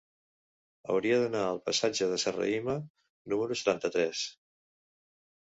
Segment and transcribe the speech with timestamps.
[0.93, 2.75] Hauria d'anar al passatge de Serrahima
[3.35, 4.25] número setanta-tres.